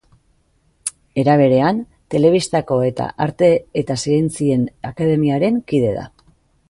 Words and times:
Era 1.23 1.35
berean, 1.41 1.81
Telebistako 2.15 2.77
Arte 3.27 3.51
eta 3.83 3.99
Zientzien 4.07 4.65
Akademiaren 4.91 5.61
kide 5.73 5.93
da. 6.01 6.09